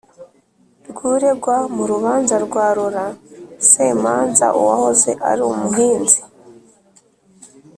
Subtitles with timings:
[0.89, 3.13] rw uregwa mu rubanza rwa Laurent
[3.69, 6.19] Semanza uwahoze ari umuhinzi